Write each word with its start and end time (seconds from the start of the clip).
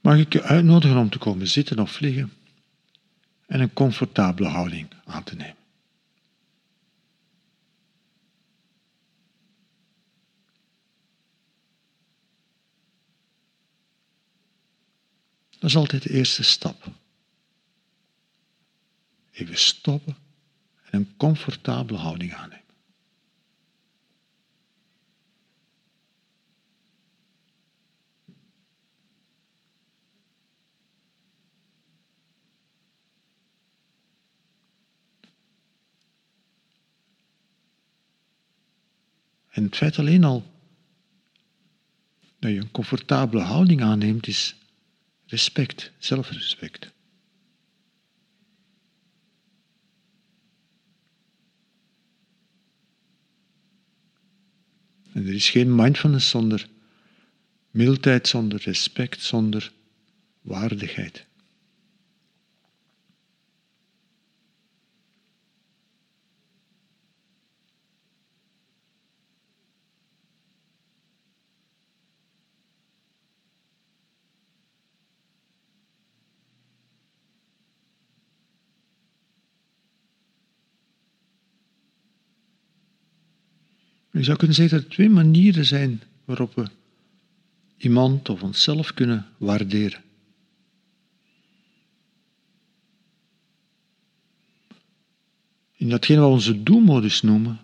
mag 0.00 0.18
ik 0.18 0.32
je 0.32 0.42
uitnodigen 0.42 0.96
om 0.96 1.10
te 1.10 1.18
komen 1.18 1.48
zitten 1.48 1.78
of 1.78 2.00
liggen 2.00 2.32
en 3.46 3.60
een 3.60 3.72
comfortabele 3.72 4.48
houding 4.48 4.88
aan 5.04 5.24
te 5.24 5.36
nemen. 5.36 5.58
Dat 15.60 15.70
is 15.70 15.76
altijd 15.76 16.02
de 16.02 16.10
eerste 16.10 16.42
stap. 16.42 16.86
Even 19.30 19.58
stoppen 19.58 20.16
en 20.84 20.98
een 20.98 21.16
comfortabele 21.16 21.98
houding 21.98 22.34
aannemen. 22.34 22.59
En 39.50 39.64
het 39.64 39.76
feit 39.76 39.98
alleen 39.98 40.24
al 40.24 40.50
dat 42.38 42.50
je 42.50 42.56
een 42.56 42.70
comfortabele 42.70 43.42
houding 43.42 43.82
aanneemt, 43.82 44.26
is 44.26 44.56
respect, 45.26 45.92
zelfrespect. 45.98 46.92
En 55.12 55.26
er 55.26 55.34
is 55.34 55.50
geen 55.50 55.74
mindfulness 55.74 56.28
zonder 56.28 56.68
mildheid, 57.70 58.28
zonder 58.28 58.62
respect, 58.62 59.22
zonder 59.22 59.72
waardigheid. 60.40 61.26
Je 84.20 84.26
zou 84.26 84.38
kunnen 84.38 84.56
zeggen 84.56 84.76
dat 84.76 84.86
er 84.86 84.92
twee 84.92 85.10
manieren 85.10 85.64
zijn 85.64 86.02
waarop 86.24 86.54
we 86.54 86.64
iemand 87.76 88.28
of 88.28 88.42
onszelf 88.42 88.94
kunnen 88.94 89.26
waarderen. 89.38 90.02
In 95.76 95.88
datgene 95.88 96.20
wat 96.20 96.28
we 96.28 96.34
onze 96.34 96.62
doelmodus 96.62 97.22
noemen, 97.22 97.60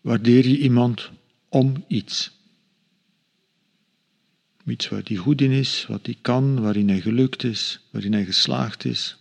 waardeer 0.00 0.48
je 0.48 0.58
iemand 0.58 1.10
om 1.48 1.84
iets. 1.88 2.30
Iets 4.66 4.88
waar 4.88 5.02
hij 5.04 5.16
goed 5.16 5.40
in 5.40 5.50
is, 5.50 5.86
wat 5.86 6.06
hij 6.06 6.16
kan, 6.20 6.60
waarin 6.60 6.88
hij 6.88 7.00
gelukt 7.00 7.44
is, 7.44 7.80
waarin 7.90 8.12
hij 8.12 8.24
geslaagd 8.24 8.84
is. 8.84 9.19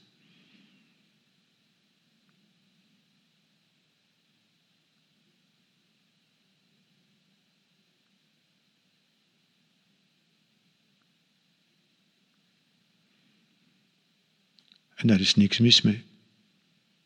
En 15.00 15.08
daar 15.08 15.20
is 15.20 15.36
niks 15.36 15.60
mis 15.60 15.82
mee. 15.82 16.04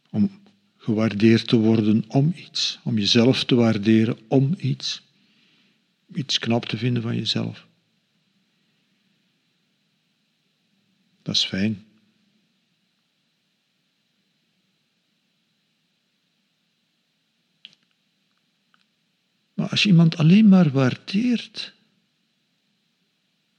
Om 0.10 0.42
gewaardeerd 0.78 1.48
te 1.48 1.56
worden 1.56 2.04
om 2.08 2.34
iets, 2.36 2.80
om 2.84 2.98
jezelf 2.98 3.44
te 3.44 3.56
waarderen 3.56 4.18
om 4.28 4.56
iets, 4.58 5.02
iets 6.14 6.40
knap 6.40 6.66
te 6.66 6.78
vinden 6.78 7.02
van 7.02 7.16
jezelf. 7.16 7.68
Dat 11.22 11.36
is 11.36 11.46
fijn. 11.46 11.86
Maar 19.54 19.70
als 19.70 19.84
je 19.84 19.90
iemand 19.90 20.18
alleen 20.18 20.48
maar 20.48 20.72
waardeert 20.72 21.74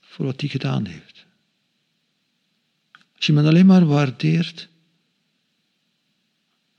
voor 0.01 0.25
wat 0.25 0.41
hij 0.41 0.51
gedaan 0.51 0.87
heeft, 0.87 1.27
als 3.25 3.33
je 3.33 3.39
iemand 3.39 3.55
alleen 3.55 3.67
maar 3.67 3.87
waardeert 3.87 4.69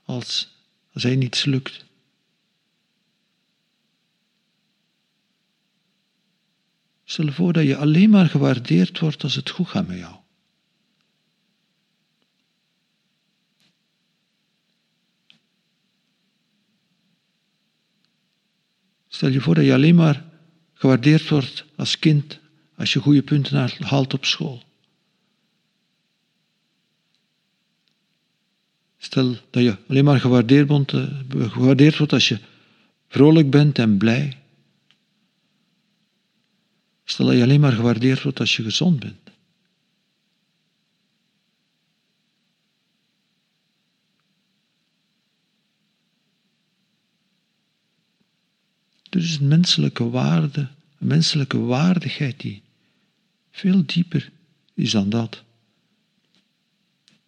als, 0.04 0.48
als 0.92 1.02
hij 1.02 1.16
niets 1.16 1.44
lukt. 1.44 1.84
Stel 7.04 7.32
voor 7.32 7.52
dat 7.52 7.64
je 7.64 7.76
alleen 7.76 8.10
maar 8.10 8.26
gewaardeerd 8.26 8.98
wordt 8.98 9.22
als 9.22 9.34
het 9.34 9.50
goed 9.50 9.68
gaat 9.68 9.86
met 9.86 9.98
jou. 9.98 10.16
Stel 19.08 19.28
je 19.28 19.40
voor 19.40 19.54
dat 19.54 19.64
je 19.64 19.74
alleen 19.74 19.94
maar 19.94 20.24
gewaardeerd 20.74 21.28
wordt 21.28 21.64
als 21.76 21.98
kind 21.98 22.38
als 22.76 22.92
je 22.92 23.00
goede 23.00 23.22
punten 23.22 23.70
haalt 23.82 24.14
op 24.14 24.24
school. 24.24 24.65
Stel 29.16 29.36
dat 29.50 29.62
je 29.62 29.76
alleen 29.88 30.04
maar 30.04 30.20
gewaardeerd, 30.20 30.92
eh, 30.92 31.52
gewaardeerd 31.52 31.98
wordt 31.98 32.12
als 32.12 32.28
je 32.28 32.38
vrolijk 33.08 33.50
bent 33.50 33.78
en 33.78 33.96
blij. 33.96 34.38
Stel 37.04 37.26
dat 37.26 37.36
je 37.36 37.42
alleen 37.42 37.60
maar 37.60 37.72
gewaardeerd 37.72 38.22
wordt 38.22 38.40
als 38.40 38.56
je 38.56 38.62
gezond 38.62 39.00
bent. 39.00 39.30
Er 49.10 49.20
is 49.20 49.36
een 49.36 49.48
menselijke 49.48 50.10
waarde, 50.10 50.60
een 50.98 51.06
menselijke 51.06 51.58
waardigheid 51.58 52.40
die 52.40 52.62
veel 53.50 53.82
dieper 53.86 54.30
is 54.74 54.90
dan 54.90 55.08
dat 55.08 55.44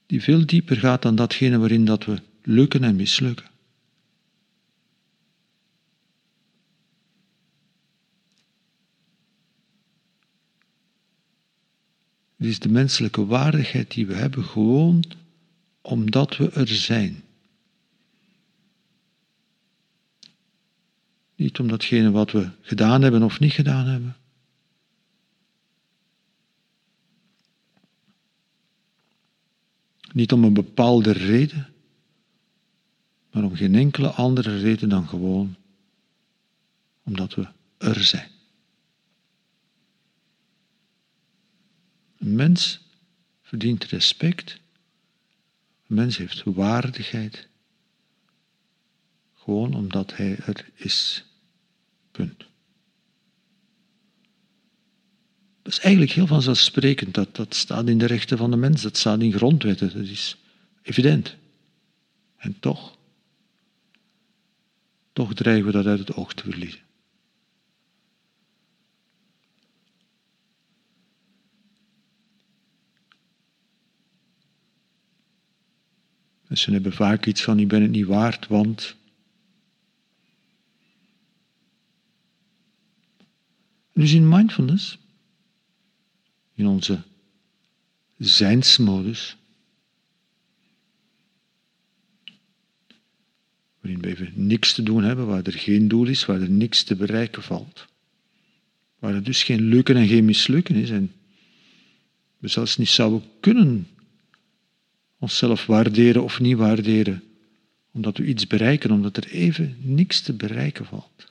die 0.08 0.22
veel 0.22 0.46
dieper 0.46 0.76
gaat 0.76 1.02
dan 1.02 1.14
datgene 1.14 1.58
waarin 1.58 1.84
dat 1.84 2.04
we 2.04 2.22
lukken 2.42 2.84
en 2.84 2.96
mislukken. 2.96 3.46
Het 12.36 12.46
is 12.46 12.58
de 12.58 12.68
menselijke 12.68 13.26
waardigheid 13.26 13.90
die 13.90 14.06
we 14.06 14.14
hebben 14.14 14.44
gewoon 14.44 15.04
omdat 15.80 16.36
we 16.36 16.50
er 16.50 16.68
zijn. 16.68 17.22
Niet 21.36 21.58
om 21.58 21.68
datgene 21.68 22.10
wat 22.10 22.32
we 22.32 22.50
gedaan 22.60 23.02
hebben 23.02 23.22
of 23.22 23.40
niet 23.40 23.52
gedaan 23.52 23.86
hebben. 23.86 24.16
Niet 30.18 30.32
om 30.32 30.44
een 30.44 30.54
bepaalde 30.54 31.12
reden, 31.12 31.68
maar 33.30 33.44
om 33.44 33.54
geen 33.54 33.74
enkele 33.74 34.08
andere 34.08 34.58
reden 34.58 34.88
dan 34.88 35.08
gewoon 35.08 35.56
omdat 37.02 37.34
we 37.34 37.48
er 37.76 38.04
zijn. 38.04 38.30
Een 42.16 42.34
mens 42.34 42.80
verdient 43.42 43.84
respect. 43.84 44.60
Een 45.86 45.94
mens 45.94 46.16
heeft 46.16 46.42
waardigheid. 46.44 47.48
Gewoon 49.34 49.74
omdat 49.74 50.16
hij 50.16 50.38
er 50.38 50.70
is. 50.74 51.24
Punt. 52.10 52.47
Dat 55.68 55.76
is 55.76 55.82
eigenlijk 55.82 56.12
heel 56.12 56.26
vanzelfsprekend. 56.26 57.14
Dat, 57.14 57.36
dat 57.36 57.54
staat 57.54 57.88
in 57.88 57.98
de 57.98 58.06
rechten 58.06 58.38
van 58.38 58.50
de 58.50 58.56
mens, 58.56 58.82
dat 58.82 58.96
staat 58.96 59.20
in 59.20 59.32
grondwetten, 59.32 59.92
dat 59.92 60.06
is 60.06 60.36
evident. 60.82 61.36
En 62.36 62.60
toch, 62.60 62.98
toch 65.12 65.34
dreigen 65.34 65.66
we 65.66 65.72
dat 65.72 65.86
uit 65.86 65.98
het 65.98 66.14
oog 66.14 66.34
te 66.34 66.42
verliezen. 66.42 66.80
Mensen 76.46 76.72
hebben 76.72 76.92
vaak 76.92 77.26
iets 77.26 77.42
van, 77.42 77.58
ik 77.58 77.68
ben 77.68 77.82
het 77.82 77.90
niet 77.90 78.06
waard, 78.06 78.46
want... 78.46 78.96
Dus 83.92 84.12
in 84.12 84.28
mindfulness 84.28 84.98
in 86.58 86.66
onze 86.66 87.02
zijnsmodus, 88.16 89.36
waarin 93.80 94.00
we 94.00 94.08
even 94.08 94.32
niks 94.34 94.72
te 94.72 94.82
doen 94.82 95.04
hebben, 95.04 95.26
waar 95.26 95.42
er 95.42 95.52
geen 95.52 95.88
doel 95.88 96.06
is, 96.06 96.26
waar 96.26 96.40
er 96.40 96.50
niks 96.50 96.82
te 96.82 96.96
bereiken 96.96 97.42
valt, 97.42 97.86
waar 98.98 99.14
er 99.14 99.22
dus 99.22 99.42
geen 99.42 99.60
lukken 99.60 99.96
en 99.96 100.06
geen 100.06 100.24
mislukken 100.24 100.74
is 100.74 100.90
en 100.90 101.12
we 102.38 102.48
zelfs 102.48 102.76
niet 102.76 102.88
zouden 102.88 103.22
kunnen 103.40 103.88
onszelf 105.18 105.66
waarderen 105.66 106.22
of 106.22 106.40
niet 106.40 106.56
waarderen, 106.56 107.22
omdat 107.92 108.16
we 108.16 108.26
iets 108.26 108.46
bereiken, 108.46 108.90
omdat 108.90 109.16
er 109.16 109.28
even 109.30 109.76
niks 109.80 110.20
te 110.20 110.32
bereiken 110.32 110.86
valt. 110.86 111.27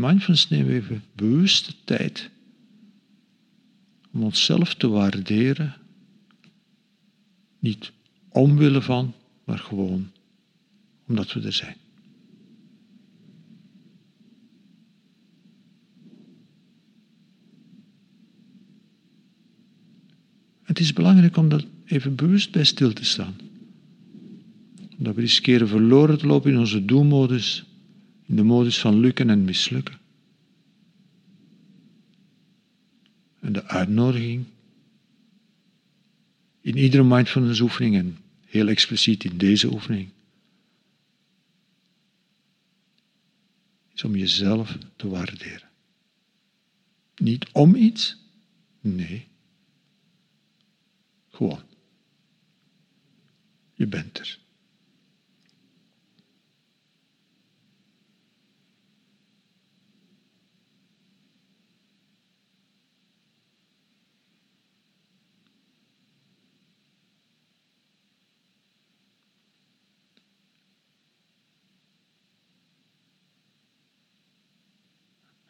Mindfulness 0.00 0.48
nemen 0.48 0.74
even 0.74 1.02
bewuste 1.14 1.72
tijd 1.84 2.30
om 4.12 4.22
onszelf 4.22 4.74
te 4.74 4.88
waarderen, 4.88 5.76
niet 7.58 7.92
omwille 8.28 8.82
van, 8.82 9.14
maar 9.44 9.58
gewoon 9.58 10.10
omdat 11.06 11.32
we 11.32 11.40
er 11.40 11.52
zijn. 11.52 11.76
Het 20.62 20.78
is 20.78 20.92
belangrijk 20.92 21.36
om 21.36 21.48
daar 21.48 21.64
even 21.84 22.14
bewust 22.14 22.50
bij 22.50 22.64
stil 22.64 22.92
te 22.92 23.04
staan. 23.04 23.34
Omdat 24.98 25.14
we 25.14 25.20
riskeren 25.20 25.68
verloren 25.68 26.18
te 26.18 26.26
lopen 26.26 26.50
in 26.50 26.58
onze 26.58 26.84
doelmodus, 26.84 27.64
in 28.30 28.36
de 28.36 28.42
modus 28.42 28.80
van 28.80 28.98
lukken 28.98 29.30
en 29.30 29.44
mislukken. 29.44 29.98
En 33.40 33.52
de 33.52 33.64
uitnodiging 33.64 34.44
in 36.60 36.76
iedere 36.76 37.04
mindfulness 37.04 37.60
oefening 37.60 37.96
en 37.96 38.18
heel 38.46 38.68
expliciet 38.68 39.24
in 39.24 39.38
deze 39.38 39.72
oefening 39.72 40.08
is 43.92 44.04
om 44.04 44.16
jezelf 44.16 44.78
te 44.96 45.08
waarderen. 45.08 45.68
Niet 47.16 47.48
om 47.52 47.74
iets, 47.74 48.16
nee, 48.80 49.26
gewoon. 51.28 51.62
Je 53.74 53.86
bent 53.86 54.18
er. 54.18 54.39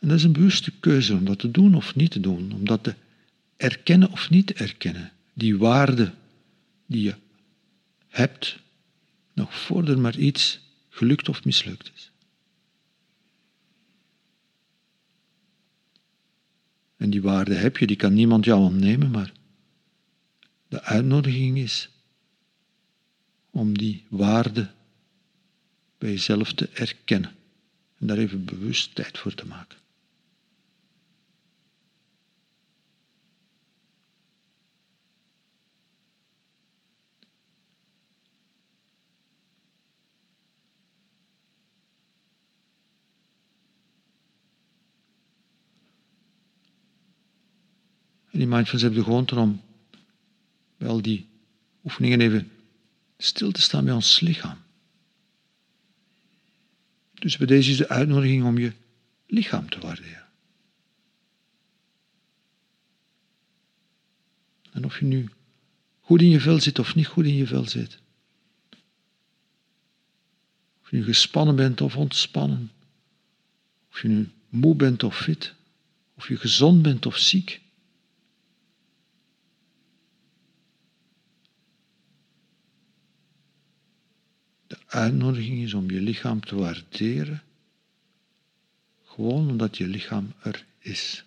En 0.01 0.09
dat 0.09 0.17
is 0.17 0.25
een 0.25 0.33
bewuste 0.33 0.71
keuze 0.81 1.15
om 1.15 1.25
dat 1.25 1.39
te 1.39 1.51
doen 1.51 1.75
of 1.75 1.95
niet 1.95 2.11
te 2.11 2.21
doen, 2.21 2.53
om 2.53 2.65
dat 2.65 2.83
te 2.85 2.95
erkennen 3.57 4.11
of 4.11 4.31
niet 4.31 4.47
te 4.47 4.55
erkennen 4.55 5.13
die 5.33 5.59
waarde 5.59 6.13
die 6.87 7.03
je 7.03 7.15
hebt, 8.09 8.59
nog 9.33 9.55
voordat 9.55 9.99
maar 9.99 10.17
iets 10.17 10.61
gelukt 10.89 11.29
of 11.29 11.45
mislukt 11.45 11.91
is. 11.95 12.11
En 16.97 17.11
die 17.11 17.23
waarde 17.23 17.55
heb 17.55 17.77
je, 17.77 17.87
die 17.87 17.97
kan 17.97 18.15
niemand 18.15 18.45
jou 18.45 18.61
ontnemen, 18.61 19.11
maar 19.11 19.33
de 20.69 20.83
uitnodiging 20.83 21.59
is 21.59 21.89
om 23.51 23.79
die 23.79 24.05
waarde 24.09 24.71
bij 25.99 26.11
jezelf 26.11 26.53
te 26.53 26.69
erkennen 26.69 27.35
en 27.99 28.07
daar 28.07 28.19
even 28.19 28.45
bewust 28.45 28.95
tijd 28.95 29.19
voor 29.19 29.35
te 29.35 29.47
maken. 29.47 29.79
Mindfulness 48.51 48.83
hebben 48.83 48.99
de 49.01 49.05
gewoonte 49.05 49.35
om 49.35 49.61
bij 50.77 50.89
al 50.89 51.03
die 51.03 51.29
oefeningen 51.85 52.21
even 52.21 52.51
stil 53.19 53.53
te 53.53 53.61
staan 53.61 53.85
bij 53.85 53.95
ons 53.95 54.21
lichaam. 54.21 54.59
Dus 57.15 57.37
bij 57.37 57.47
deze 57.47 57.71
is 57.71 57.77
de 57.77 57.89
uitnodiging 57.89 58.45
om 58.45 58.59
je 58.59 58.73
lichaam 59.27 59.69
te 59.69 59.81
waarderen. 59.81 60.29
En 64.73 64.85
of 64.85 64.99
je 64.99 65.05
nu 65.05 65.29
goed 66.01 66.21
in 66.21 66.29
je 66.29 66.41
vel 66.41 66.61
zit 66.61 66.79
of 66.79 66.95
niet 66.95 67.07
goed 67.07 67.25
in 67.25 67.35
je 67.35 67.47
vel 67.47 67.69
zit. 67.69 67.99
Of 70.83 70.91
je 70.91 70.97
nu 70.97 71.05
gespannen 71.05 71.57
bent 71.57 71.81
of 71.81 71.97
ontspannen. 71.97 72.71
Of 73.91 74.03
je 74.03 74.09
nu 74.09 74.31
moe 74.49 74.75
bent 74.75 75.03
of 75.03 75.17
fit. 75.17 75.55
Of 76.15 76.29
je 76.29 76.37
gezond 76.37 76.83
bent 76.83 77.07
of 77.07 77.17
ziek. 77.17 77.61
Uitnodiging 84.91 85.63
is 85.63 85.75
om 85.75 85.91
je 85.91 86.01
lichaam 86.01 86.41
te 86.41 86.55
waarderen, 86.55 87.43
gewoon 89.05 89.49
omdat 89.49 89.77
je 89.77 89.87
lichaam 89.87 90.33
er 90.43 90.65
is. 90.79 91.25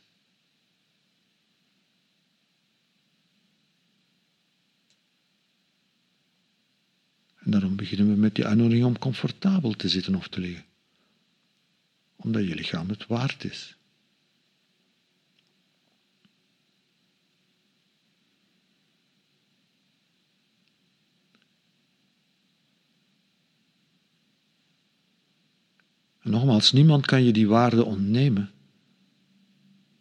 En 7.39 7.51
daarom 7.51 7.75
beginnen 7.75 8.07
we 8.07 8.15
met 8.15 8.35
die 8.35 8.45
uitnodiging 8.45 8.85
om 8.85 8.99
comfortabel 8.99 9.71
te 9.71 9.89
zitten 9.89 10.15
of 10.15 10.27
te 10.27 10.39
liggen. 10.39 10.65
Omdat 12.15 12.47
je 12.47 12.55
lichaam 12.55 12.89
het 12.89 13.07
waard 13.07 13.43
is. 13.43 13.75
En 26.23 26.31
nogmaals, 26.31 26.71
niemand 26.71 27.05
kan 27.05 27.23
je 27.23 27.33
die 27.33 27.47
waarde 27.47 27.83
ontnemen. 27.83 28.51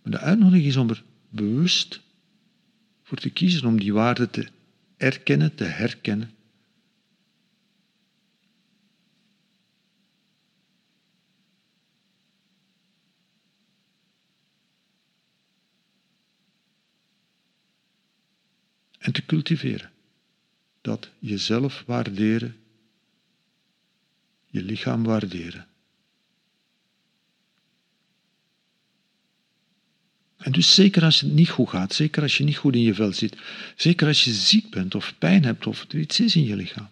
Maar 0.02 0.12
de 0.12 0.18
uitnodiging 0.18 0.66
is 0.66 0.76
om 0.76 0.88
er 0.88 1.04
bewust 1.28 2.00
voor 3.02 3.18
te 3.18 3.30
kiezen 3.30 3.68
om 3.68 3.80
die 3.80 3.92
waarde 3.92 4.30
te 4.30 4.48
erkennen, 4.96 5.54
te 5.54 5.64
herkennen. 5.64 6.30
En 18.98 19.12
te 19.12 19.26
cultiveren. 19.26 19.90
Dat 20.80 21.10
jezelf 21.18 21.82
waarderen, 21.86 22.56
je 24.46 24.62
lichaam 24.62 25.04
waarderen. 25.04 25.66
En 30.42 30.52
dus 30.52 30.74
zeker 30.74 31.04
als 31.04 31.20
het 31.20 31.32
niet 31.32 31.50
goed 31.50 31.68
gaat, 31.68 31.94
zeker 31.94 32.22
als 32.22 32.36
je 32.36 32.44
niet 32.44 32.56
goed 32.56 32.74
in 32.74 32.80
je 32.80 32.94
vel 32.94 33.12
zit, 33.12 33.36
zeker 33.76 34.06
als 34.06 34.24
je 34.24 34.32
ziek 34.32 34.70
bent 34.70 34.94
of 34.94 35.14
pijn 35.18 35.44
hebt 35.44 35.66
of 35.66 35.84
er 35.88 35.98
iets 35.98 36.20
is 36.20 36.36
in 36.36 36.44
je 36.44 36.56
lichaam. 36.56 36.90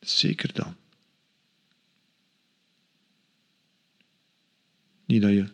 Zeker 0.00 0.52
dan. 0.52 0.76
Niet 5.06 5.22
dat 5.22 5.30
je 5.30 5.48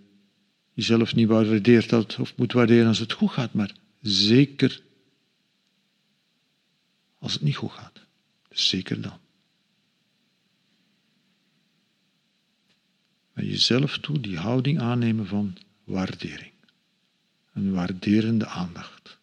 jezelf 0.73 1.15
niet 1.15 1.29
waardeert 1.29 2.19
of 2.19 2.37
moet 2.37 2.53
waarderen 2.53 2.87
als 2.89 2.99
het 2.99 3.13
goed 3.13 3.31
gaat, 3.31 3.53
maar 3.53 3.75
zeker 4.01 4.83
als 7.19 7.33
het 7.33 7.43
niet 7.43 7.57
goed 7.57 7.73
gaat. 7.73 8.01
Zeker 8.51 9.01
dan. 9.01 9.19
naar 13.37 13.45
jezelf 13.57 13.99
toe 13.99 14.21
die 14.21 14.39
houding 14.39 14.81
aannemen 14.81 15.27
van 15.27 15.57
waardering. 15.85 16.53
Een 17.53 17.73
waarderende 17.73 18.47
aandacht. 18.47 19.19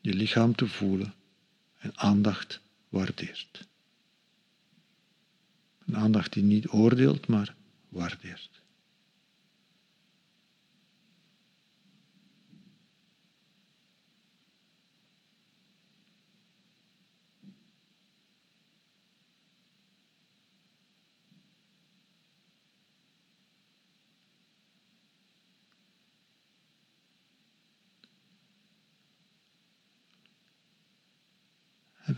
Je 0.00 0.14
lichaam 0.14 0.54
te 0.54 0.66
voelen 0.66 1.14
en 1.78 1.92
aandacht 1.98 2.60
waardeert. 2.88 3.68
aandacht 5.92 6.32
die 6.32 6.42
niet 6.42 6.68
oordeelt, 6.68 7.26
maar 7.26 7.54
waardeert. 7.88 8.62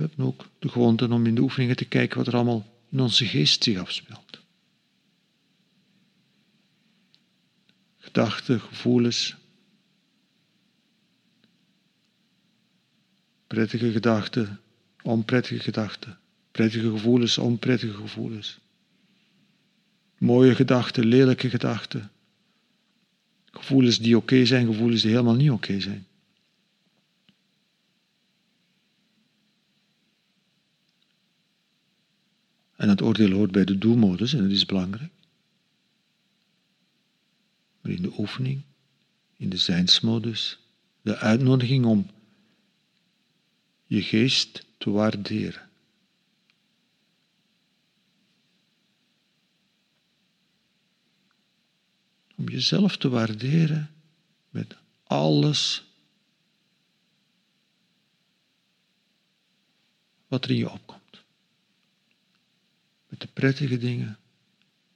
We 0.02 0.08
hebben 0.08 0.26
ook 0.26 0.48
de 0.58 0.68
gewoonte 0.68 1.08
om 1.08 1.26
in 1.26 1.34
de 1.34 1.40
oefeningen 1.40 1.76
te 1.76 1.84
kijken 1.84 2.18
wat 2.18 2.26
er 2.26 2.34
allemaal 2.34 2.66
in 2.90 3.00
onze 3.00 3.26
geest 3.26 3.62
zich 3.62 3.78
afspeelt. 3.78 4.40
Gedachten, 7.98 8.60
gevoelens, 8.60 9.36
prettige 13.46 13.92
gedachten, 13.92 14.60
onprettige 15.02 15.60
gedachten, 15.60 16.18
prettige 16.50 16.90
gevoelens, 16.90 17.38
onprettige 17.38 17.94
gevoelens, 17.94 18.58
mooie 20.18 20.54
gedachten, 20.54 21.04
lelijke 21.04 21.50
gedachten, 21.50 22.10
gevoelens 23.50 23.98
die 23.98 24.16
oké 24.16 24.46
zijn, 24.46 24.66
gevoelens 24.66 25.02
die 25.02 25.10
helemaal 25.10 25.34
niet 25.34 25.50
oké 25.50 25.80
zijn. 25.80 26.06
En 32.82 32.88
het 32.88 33.02
oordeel 33.02 33.30
hoort 33.30 33.52
bij 33.52 33.64
de 33.64 33.78
doelmodus 33.78 34.32
en 34.32 34.42
dat 34.42 34.50
is 34.50 34.66
belangrijk. 34.66 35.12
Maar 37.80 37.92
in 37.92 38.02
de 38.02 38.18
oefening, 38.18 38.62
in 39.36 39.48
de 39.48 39.56
zijnsmodus, 39.56 40.58
de 41.02 41.16
uitnodiging 41.16 41.84
om 41.84 42.10
je 43.86 44.02
geest 44.02 44.66
te 44.78 44.90
waarderen. 44.90 45.68
Om 52.36 52.48
jezelf 52.48 52.96
te 52.96 53.08
waarderen 53.08 53.90
met 54.50 54.76
alles 55.02 55.84
wat 60.28 60.44
er 60.44 60.50
in 60.50 60.56
je 60.56 60.70
opkomt. 60.70 61.21
Met 63.12 63.20
de 63.20 63.28
prettige 63.32 63.78
dingen 63.78 64.08
en 64.08 64.18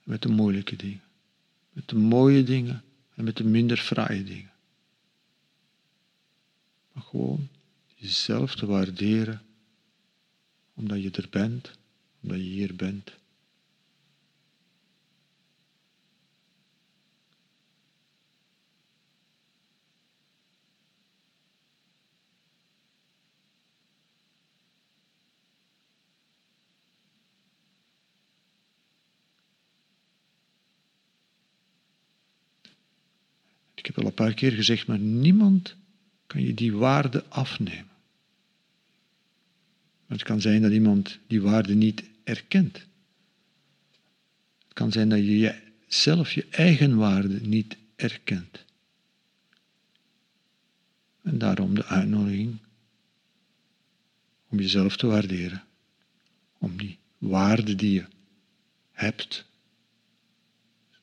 met 0.03 0.21
de 0.21 0.29
moeilijke 0.29 0.75
dingen. 0.75 1.01
Met 1.71 1.89
de 1.89 1.95
mooie 1.95 2.43
dingen 2.43 2.83
en 3.15 3.23
met 3.23 3.37
de 3.37 3.43
minder 3.43 3.77
fraaie 3.77 4.23
dingen. 4.23 4.51
Maar 6.91 7.03
gewoon 7.03 7.47
jezelf 7.95 8.55
te 8.55 8.65
waarderen 8.65 9.41
omdat 10.73 11.03
je 11.03 11.11
er 11.11 11.27
bent, 11.29 11.71
omdat 12.21 12.37
je 12.37 12.43
hier 12.43 12.75
bent. 12.75 13.11
Al 33.97 34.05
een 34.05 34.13
paar 34.13 34.33
keer 34.33 34.51
gezegd, 34.51 34.87
maar 34.87 34.99
niemand 34.99 35.75
kan 36.27 36.41
je 36.41 36.53
die 36.53 36.73
waarde 36.73 37.25
afnemen. 37.25 37.95
het 40.07 40.23
kan 40.23 40.41
zijn 40.41 40.61
dat 40.61 40.71
iemand 40.71 41.19
die 41.27 41.41
waarde 41.41 41.75
niet 41.75 42.03
erkent. 42.23 42.75
Het 44.63 44.73
kan 44.73 44.91
zijn 44.91 45.09
dat 45.09 45.19
je 45.19 45.55
zelf 45.87 46.31
je 46.31 46.47
eigen 46.49 46.95
waarde 46.95 47.41
niet 47.41 47.77
erkent. 47.95 48.65
En 51.23 51.37
daarom 51.37 51.75
de 51.75 51.85
uitnodiging 51.85 52.57
om 54.47 54.59
jezelf 54.59 54.97
te 54.97 55.07
waarderen. 55.07 55.63
Om 56.57 56.77
die 56.77 56.97
waarde 57.17 57.75
die 57.75 57.93
je 57.93 58.05
hebt, 58.91 59.45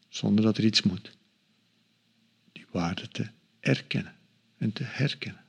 zonder 0.08 0.44
dat 0.44 0.58
er 0.58 0.64
iets 0.64 0.82
moet 0.82 1.12
waarde 2.74 3.08
te 3.08 3.26
erkennen 3.60 4.14
en 4.56 4.72
te 4.72 4.82
herkennen. 4.84 5.42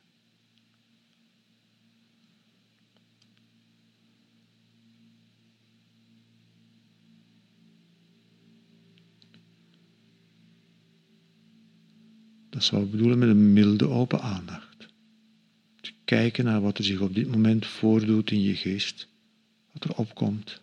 Dat 12.49 12.61
is 12.61 12.69
wat 12.69 12.81
we 12.81 12.87
bedoelen 12.87 13.17
met 13.17 13.29
een 13.29 13.53
milde 13.53 13.87
open 13.87 14.21
aandacht. 14.21 14.87
Te 15.81 15.93
kijken 16.05 16.45
naar 16.45 16.61
wat 16.61 16.77
er 16.77 16.83
zich 16.83 16.99
op 16.99 17.15
dit 17.15 17.27
moment 17.27 17.65
voordoet 17.65 18.31
in 18.31 18.41
je 18.41 18.55
geest, 18.55 19.07
wat 19.71 19.83
er 19.83 19.95
opkomt. 19.95 20.61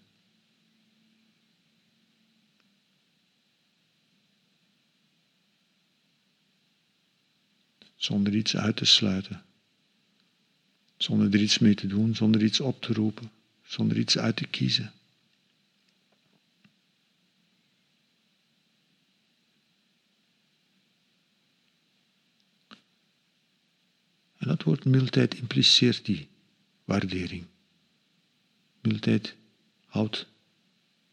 Zonder 8.05 8.35
iets 8.35 8.57
uit 8.57 8.77
te 8.77 8.85
sluiten, 8.85 9.43
zonder 10.97 11.35
er 11.35 11.41
iets 11.41 11.59
mee 11.59 11.75
te 11.75 11.87
doen, 11.87 12.15
zonder 12.15 12.43
iets 12.43 12.61
op 12.61 12.83
te 12.83 12.93
roepen, 12.93 13.31
zonder 13.63 13.99
iets 13.99 14.19
uit 14.19 14.37
te 14.37 14.47
kiezen. 14.47 14.93
En 24.37 24.49
dat 24.49 24.63
woord 24.63 24.85
mildheid 24.85 25.35
impliceert 25.35 26.05
die 26.05 26.29
waardering. 26.85 27.47
Mildheid 28.81 29.35
houdt 29.87 30.27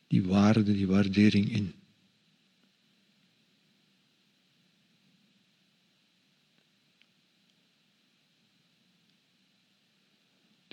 die 0.08 0.24
waarde, 0.24 0.64
die 0.64 0.88
waardering 0.88 1.52
in. 1.52 1.79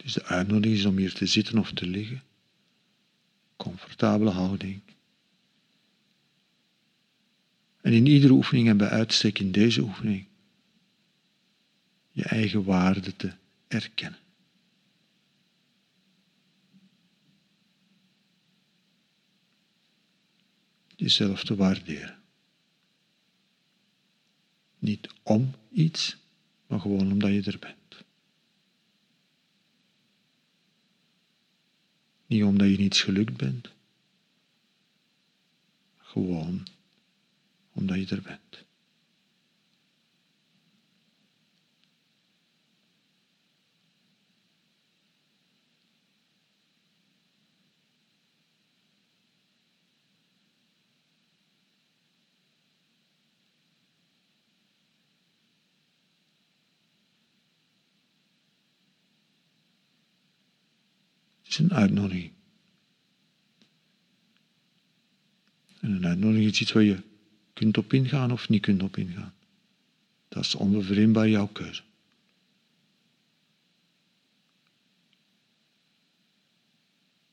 Dus 0.07 0.15
de 0.15 0.25
uitnodiging 0.25 0.79
is 0.79 0.85
om 0.85 0.97
hier 0.97 1.13
te 1.13 1.27
zitten 1.27 1.59
of 1.59 1.73
te 1.73 1.87
liggen. 1.87 2.23
Comfortabele 3.57 4.31
houding. 4.31 4.81
En 7.81 7.93
in 7.93 8.07
iedere 8.07 8.33
oefening 8.33 8.69
en 8.69 8.77
bij 8.77 8.89
uitstek 8.89 9.39
in 9.39 9.53
deze 9.53 9.83
oefening 9.83 10.27
je 12.11 12.23
eigen 12.23 12.65
waarde 12.65 13.17
te 13.17 13.33
erkennen. 13.69 14.19
Jezelf 20.97 21.45
te 21.45 21.57
waarderen. 21.57 22.19
Niet 24.79 25.09
om 25.23 25.55
iets, 25.71 26.17
maar 26.67 26.81
gewoon 26.81 27.13
omdat 27.13 27.31
je 27.31 27.43
er 27.43 27.59
bent. 27.59 28.06
Niet 32.27 32.43
omdat 32.43 32.69
je 32.69 32.77
niet 32.79 32.97
gelukt 32.97 33.37
bent. 33.37 33.73
Gewoon 35.99 36.67
omdat 37.73 38.09
je 38.09 38.17
er 38.17 38.23
bent. 38.23 38.66
Een 61.59 61.73
uitnodiging. 61.73 62.33
En 65.81 65.91
een 65.91 66.07
uitnodiging 66.07 66.51
is 66.51 66.61
iets 66.61 66.73
waar 66.73 66.83
je 66.83 67.03
kunt 67.53 67.79
op 67.79 67.93
ingaan 67.93 68.33
of 68.33 68.49
niet 68.49 68.63
kunt 68.63 68.83
op 68.83 68.97
ingaan. 68.97 69.35
Dat 70.29 70.45
is 70.45 70.55
onbevreemdbaar 70.55 71.29
jouw 71.29 71.47
keuze. 71.47 71.83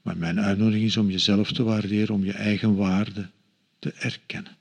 Maar 0.01 0.17
mijn 0.17 0.39
uitnodiging 0.39 0.85
is 0.85 0.97
om 0.97 1.09
jezelf 1.09 1.51
te 1.51 1.63
waarderen, 1.63 2.15
om 2.15 2.23
je 2.23 2.33
eigen 2.33 2.75
waarde 2.75 3.29
te 3.79 3.91
erkennen. 3.91 4.57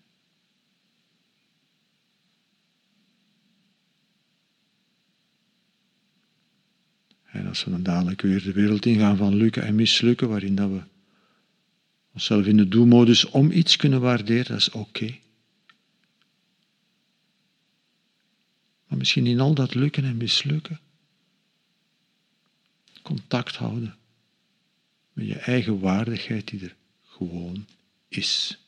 Als 7.53 7.65
we 7.65 7.71
dan 7.71 7.83
dadelijk 7.83 8.21
weer 8.21 8.43
de 8.43 8.53
wereld 8.53 8.87
ingaan 8.87 9.17
van 9.17 9.35
lukken 9.35 9.63
en 9.63 9.75
mislukken, 9.75 10.29
waarin 10.29 10.55
dat 10.55 10.71
we 10.71 10.83
onszelf 12.13 12.47
in 12.47 12.57
de 12.57 12.69
doelmodus 12.69 13.25
om 13.25 13.51
iets 13.51 13.77
kunnen 13.77 14.01
waarderen, 14.01 14.47
dat 14.47 14.57
is 14.57 14.71
oké. 14.71 15.19
Maar 18.87 18.99
misschien 18.99 19.27
in 19.27 19.41
al 19.41 19.55
dat 19.55 19.75
lukken 19.75 20.05
en 20.05 20.17
mislukken, 20.17 20.81
contact 23.03 23.57
houden 23.57 23.97
met 25.13 25.27
je 25.27 25.39
eigen 25.39 25.81
waardigheid 25.81 26.49
die 26.49 26.61
er 26.61 26.77
gewoon 27.05 27.67
is. 28.09 28.59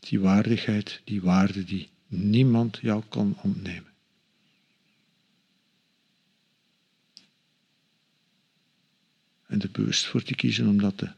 Die 0.00 0.20
waardigheid, 0.20 1.00
die 1.04 1.20
waarde 1.20 1.64
die 1.64 1.88
niemand 2.06 2.78
jou 2.82 3.02
kan 3.08 3.38
ontnemen. 3.42 3.87
En 9.48 9.60
er 9.60 9.70
bewust 9.70 10.06
voor 10.06 10.22
te 10.22 10.34
kiezen 10.34 10.68
om 10.68 10.80
dat 10.80 10.98
te 10.98 11.12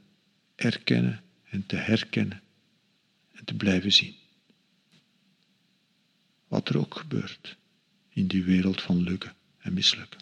erkennen 0.55 1.23
en 1.51 1.67
te 1.67 1.77
herkennen 1.77 2.43
en 3.33 3.45
te 3.45 3.55
blijven 3.55 3.93
zien. 3.93 4.15
Wat 6.49 6.69
er 6.69 6.79
ook 6.79 6.97
gebeurt 6.97 7.57
in 8.09 8.27
die 8.27 8.45
wereld 8.45 8.83
van 8.83 9.03
lukken 9.03 9.35
en 9.59 9.73
mislukken. 9.73 10.21